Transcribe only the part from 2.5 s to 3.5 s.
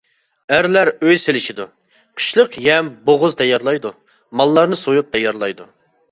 يەم-بوغۇز